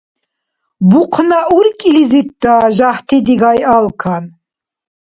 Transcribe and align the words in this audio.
Бухъна 0.89 1.39
уркӀилизирра 1.57 2.55
жагьти 2.77 3.17
дигай 3.27 3.59
алкан. 3.75 4.23